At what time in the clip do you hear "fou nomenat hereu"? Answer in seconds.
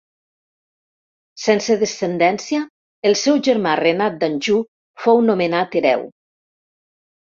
5.07-6.13